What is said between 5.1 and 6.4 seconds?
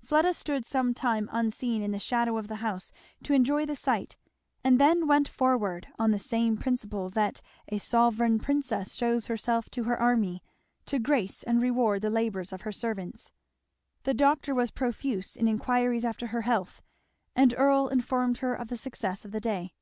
forward on the